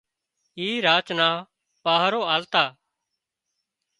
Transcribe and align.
اي 0.59 0.67
راچ 0.85 1.07
نان 1.19 1.35
پاهرو 1.83 2.21
آلتا 2.35 2.63